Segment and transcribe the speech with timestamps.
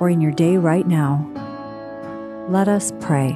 [0.00, 1.26] or in your day right now,
[2.48, 3.32] let us pray.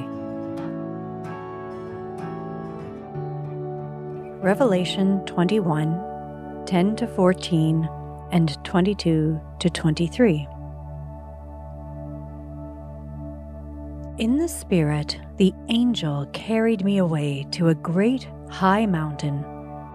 [4.41, 7.89] Revelation 21 10 to 14
[8.31, 10.47] and 22 to 23.
[14.17, 19.43] In the Spirit, the angel carried me away to a great high mountain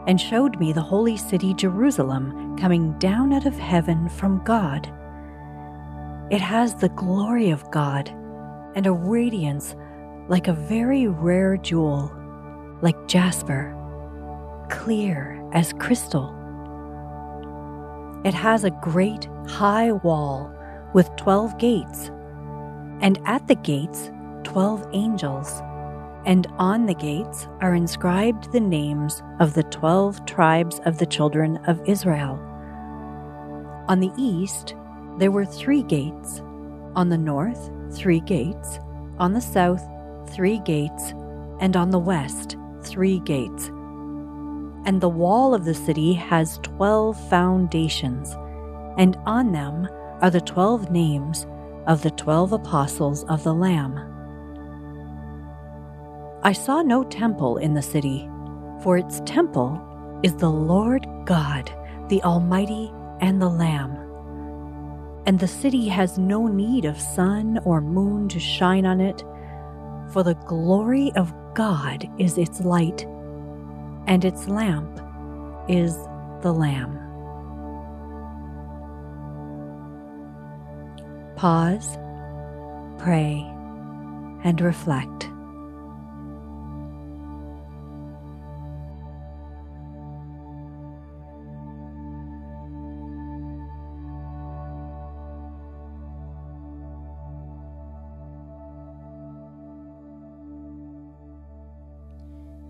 [0.06, 4.92] and showed me the holy city Jerusalem coming down out of heaven from God.
[6.30, 8.10] It has the glory of God
[8.74, 9.74] and a radiance
[10.28, 12.12] like a very rare jewel,
[12.82, 13.74] like jasper,
[14.68, 16.34] clear as crystal.
[18.24, 20.52] It has a great high wall
[20.92, 22.10] with twelve gates
[23.00, 24.10] and at the gates,
[24.44, 25.62] twelve angels.
[26.26, 31.56] And on the gates are inscribed the names of the twelve tribes of the children
[31.66, 32.38] of Israel.
[33.88, 34.74] On the east,
[35.18, 36.40] there were three gates.
[36.94, 38.78] On the north, three gates.
[39.18, 39.84] On the south,
[40.30, 41.12] three gates.
[41.60, 43.70] And on the west, three gates.
[44.84, 48.34] And the wall of the city has twelve foundations,
[48.96, 49.88] and on them
[50.22, 51.46] are the twelve names
[51.86, 53.98] of the twelve apostles of the Lamb.
[56.42, 58.30] I saw no temple in the city,
[58.82, 59.80] for its temple
[60.22, 61.70] is the Lord God,
[62.08, 62.90] the Almighty,
[63.20, 63.96] and the Lamb.
[65.28, 69.22] And the city has no need of sun or moon to shine on it,
[70.10, 73.04] for the glory of God is its light,
[74.06, 74.88] and its lamp
[75.68, 75.94] is
[76.40, 76.96] the Lamb.
[81.36, 81.98] Pause,
[82.96, 83.46] pray,
[84.44, 85.27] and reflect.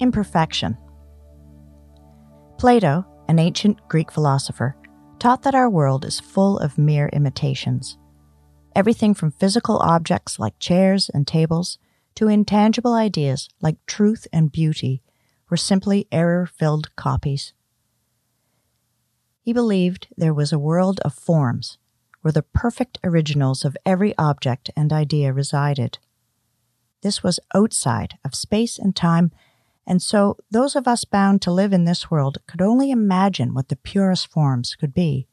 [0.00, 0.76] Imperfection.
[2.58, 4.76] Plato, an ancient Greek philosopher,
[5.18, 7.98] taught that our world is full of mere imitations.
[8.76, 11.78] Everything from physical objects like chairs and tables
[12.14, 15.02] to intangible ideas like truth and beauty
[15.50, 17.52] were simply error filled copies.
[19.40, 21.78] He believed there was a world of forms
[22.22, 25.98] where the perfect originals of every object and idea resided.
[27.02, 29.30] This was outside of space and time,
[29.88, 33.70] and so those of us bound to live in this world could only imagine what
[33.70, 35.26] the purest forms could be.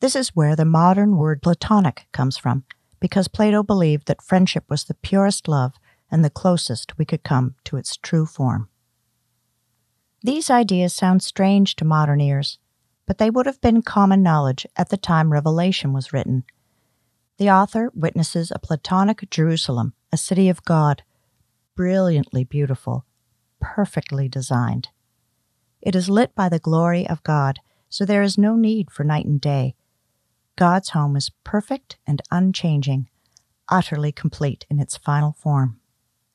[0.00, 2.64] This is where the modern word platonic comes from,
[3.00, 5.72] because Plato believed that friendship was the purest love
[6.10, 8.68] and the closest we could come to its true form.
[10.22, 12.58] These ideas sound strange to modern ears,
[13.06, 16.44] but they would have been common knowledge at the time Revelation was written.
[17.38, 21.02] The author witnesses a Platonic Jerusalem, a city of God,
[21.74, 23.06] brilliantly beautiful,
[23.60, 24.88] perfectly designed.
[25.80, 29.26] It is lit by the glory of God, so there is no need for night
[29.26, 29.74] and day,
[30.58, 33.08] God's home is perfect and unchanging,
[33.68, 35.78] utterly complete in its final form.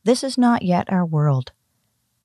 [0.05, 1.51] This is not yet our world.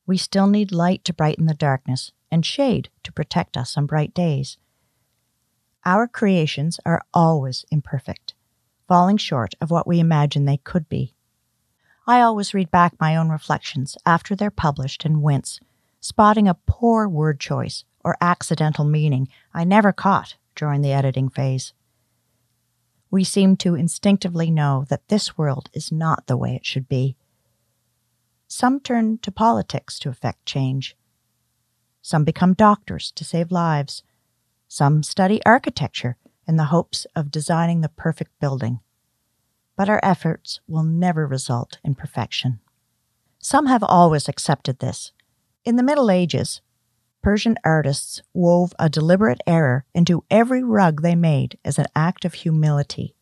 [0.07, 4.15] We still need light to brighten the darkness and shade to protect us on bright
[4.15, 4.59] days.
[5.85, 8.35] Our creations are always imperfect,
[8.87, 11.17] falling short of what we imagine they could be.
[12.09, 15.61] I always read back my own reflections after they're published and wince,
[16.01, 21.73] spotting a poor word choice or accidental meaning I never caught during the editing phase
[23.11, 27.17] we seem to instinctively know that this world is not the way it should be.
[28.47, 30.97] Some turn to politics to effect change.
[32.03, 34.03] Some become doctors to save lives.
[34.67, 36.17] Some study architecture
[36.47, 38.81] in the hopes of designing the perfect building.
[39.79, 42.59] But our efforts will never result in perfection.
[43.39, 45.13] Some have always accepted this.
[45.65, 46.61] In the Middle Ages,
[47.23, 52.35] Persian artists wove a deliberate error into every rug they made as an act of
[52.35, 53.15] humility.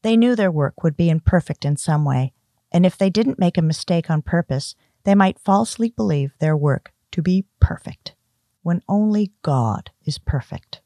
[0.00, 2.32] They knew their work would be imperfect in some way,
[2.72, 4.74] and if they didn't make a mistake on purpose,
[5.04, 8.14] they might falsely believe their work to be perfect,
[8.62, 10.80] when only God is perfect.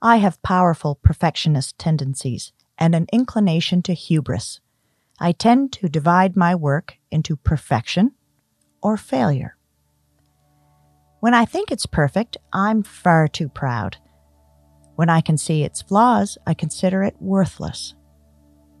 [0.00, 4.60] I have powerful perfectionist tendencies and an inclination to hubris.
[5.20, 8.12] I tend to divide my work into perfection
[8.82, 9.56] or failure.
[11.20, 13.98] When I think it's perfect, I'm far too proud.
[14.96, 17.94] When I can see its flaws, I consider it worthless.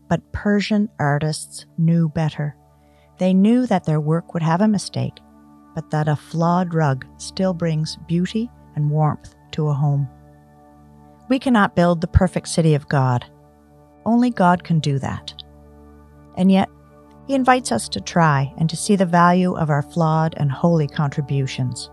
[0.08, 2.56] But Persian artists knew better.
[3.18, 5.18] They knew that their work would have a mistake,
[5.74, 10.08] but that a flawed rug still brings beauty and warmth to a home.
[11.28, 13.24] We cannot build the perfect city of God.
[14.06, 15.34] Only God can do that.
[16.36, 16.68] And yet,
[17.26, 20.88] He invites us to try and to see the value of our flawed and holy
[20.88, 21.90] contributions.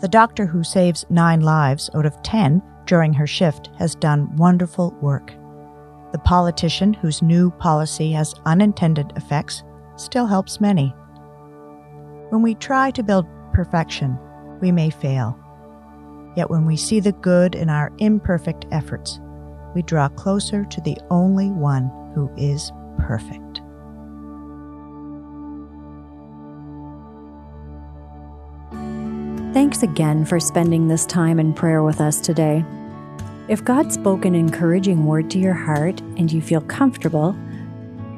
[0.00, 4.94] The doctor who saves nine lives out of ten during her shift has done wonderful
[5.00, 5.32] work.
[6.12, 9.64] The politician whose new policy has unintended effects
[9.96, 10.94] still helps many.
[12.30, 14.18] When we try to build perfection,
[14.60, 15.38] we may fail.
[16.36, 19.20] Yet when we see the good in our imperfect efforts,
[19.76, 23.60] we draw closer to the only one who is perfect.
[29.52, 32.64] Thanks again for spending this time in prayer with us today.
[33.48, 37.36] If God spoke an encouraging word to your heart and you feel comfortable,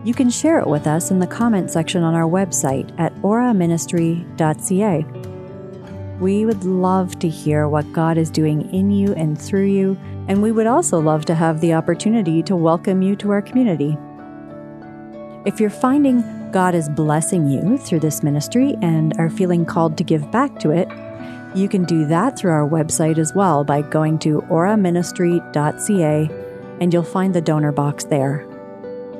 [0.05, 5.28] you can share it with us in the comment section on our website at oraministry.ca.
[6.21, 10.43] We would love to hear what God is doing in you and through you, and
[10.43, 13.97] we would also love to have the opportunity to welcome you to our community.
[15.45, 20.05] If you're finding God is blessing you through this ministry and are feeling called to
[20.05, 20.89] give back to it,
[21.55, 26.31] you can do that through our website as well by going to oraministry.ca
[26.81, 28.47] and you'll find the donor box there.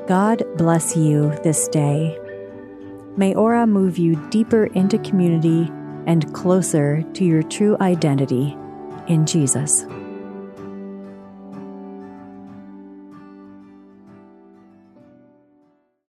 [0.07, 2.17] God bless you this day.
[3.15, 5.71] May Ora move you deeper into community
[6.09, 8.57] and closer to your true identity
[9.07, 9.85] in Jesus.